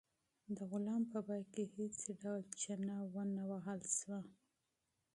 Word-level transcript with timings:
د 0.55 0.57
غلام 0.71 1.03
په 1.11 1.19
قیمت 1.27 1.47
کې 1.53 1.63
هیڅ 1.75 1.97
ډول 2.21 2.41
چنه 2.61 2.95
ونه 3.13 3.43
وهل 3.51 3.81
شوه. 3.97 4.19